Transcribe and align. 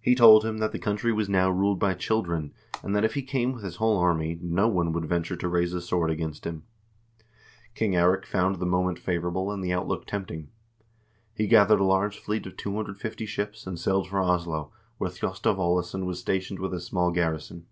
He 0.00 0.14
told 0.14 0.42
him 0.42 0.56
that 0.56 0.72
the 0.72 0.78
country 0.78 1.12
was 1.12 1.28
now 1.28 1.50
ruled 1.50 1.78
by 1.78 1.92
children, 1.92 2.54
and 2.82 2.96
that 2.96 3.04
if 3.04 3.12
he 3.12 3.20
came 3.20 3.52
with 3.52 3.62
his 3.62 3.76
whole 3.76 3.98
army, 3.98 4.38
no 4.40 4.68
one 4.68 4.90
would 4.94 5.04
venture 5.04 5.36
to 5.36 5.48
raise 5.48 5.74
a 5.74 5.82
sword 5.82 6.10
against 6.10 6.46
him. 6.46 6.62
King 7.74 7.92
Eirik 7.94 8.24
found 8.24 8.54
the 8.54 8.58
THE 8.60 8.64
PERIOD 8.64 8.96
OF 8.96 8.98
CIVIL 8.98 9.34
WARS 9.34 9.52
343 9.52 9.52
moment 9.52 9.52
favorable 9.52 9.52
and 9.52 9.62
the 9.62 9.72
outlook 9.74 10.06
tempting. 10.06 10.48
He 11.34 11.46
gathered 11.46 11.80
a 11.80 11.84
large 11.84 12.18
fleet 12.18 12.46
of 12.46 12.56
250 12.56 13.26
ships, 13.26 13.66
and 13.66 13.78
sailed 13.78 14.08
for 14.08 14.20
Oslo, 14.22 14.72
where 14.96 15.10
Thjostolv 15.10 15.58
Aalesson 15.58 16.06
was 16.06 16.18
stationed 16.18 16.58
with 16.58 16.72
a 16.72 16.80
small 16.80 17.10
garrison. 17.10 17.66